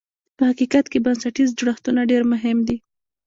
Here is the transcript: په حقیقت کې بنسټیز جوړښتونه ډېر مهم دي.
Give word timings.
په 0.37 0.43
حقیقت 0.49 0.85
کې 0.91 1.03
بنسټیز 1.05 1.49
جوړښتونه 1.59 2.01
ډېر 2.11 2.23
مهم 2.33 2.57
دي. 2.67 2.77